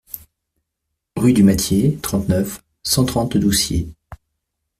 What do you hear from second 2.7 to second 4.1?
cent trente Doucier